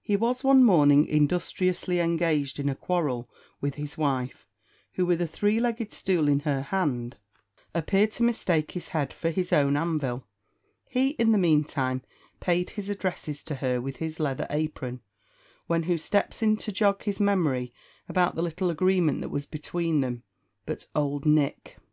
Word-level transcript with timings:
He 0.00 0.14
was 0.14 0.44
one 0.44 0.62
morning 0.62 1.06
industriously 1.06 1.98
engaged 1.98 2.60
in 2.60 2.68
a 2.68 2.74
quarrel 2.76 3.28
with 3.60 3.74
his 3.74 3.98
wife, 3.98 4.46
who, 4.92 5.04
with 5.04 5.20
a 5.20 5.26
three 5.26 5.58
legged 5.58 5.92
stool 5.92 6.28
in 6.28 6.38
her 6.46 6.62
hand, 6.62 7.16
appeared 7.74 8.12
to 8.12 8.22
mistake 8.22 8.70
his 8.70 8.90
head 8.90 9.12
for 9.12 9.28
his 9.30 9.52
own 9.52 9.76
anvil; 9.76 10.24
he, 10.84 11.08
in 11.18 11.32
the 11.32 11.36
meantime, 11.38 12.02
paid 12.38 12.70
his 12.70 12.88
addresses 12.88 13.42
to 13.42 13.56
her 13.56 13.80
with 13.80 13.96
his 13.96 14.20
leather 14.20 14.46
apron, 14.50 15.00
when 15.66 15.82
who 15.82 15.98
steps 15.98 16.44
in 16.44 16.56
to 16.58 16.70
jog 16.70 17.02
his 17.02 17.18
memory 17.18 17.74
about 18.08 18.36
the 18.36 18.42
little 18.42 18.70
agreement 18.70 19.20
that 19.20 19.30
was 19.30 19.46
between 19.46 20.00
them, 20.00 20.22
but 20.64 20.86
old 20.94 21.26
Nick. 21.26 21.76